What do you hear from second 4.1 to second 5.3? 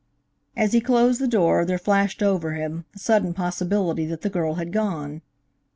the girl had gone.